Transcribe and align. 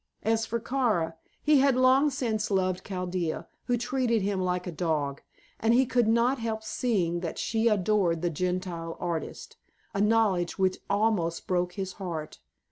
As 0.23 0.47
for 0.47 0.59
Kara, 0.59 1.13
he 1.43 1.59
had 1.59 1.75
long 1.75 2.09
since 2.09 2.49
loved 2.49 2.83
Chaldea, 2.83 3.45
who 3.65 3.77
treated 3.77 4.23
him 4.23 4.41
like 4.41 4.65
a 4.65 4.71
dog, 4.71 5.21
and 5.59 5.75
he 5.75 5.85
could 5.85 6.07
not 6.07 6.39
help 6.39 6.63
seeing 6.63 7.19
that 7.19 7.37
she 7.37 7.67
adored 7.67 8.23
the 8.23 8.31
Gentile 8.31 8.97
artist 8.99 9.57
a 9.93 10.01
knowledge 10.01 10.57
which 10.57 10.79
almost 10.89 11.45
broke 11.45 11.73
his 11.73 11.93
heart. 12.01 12.39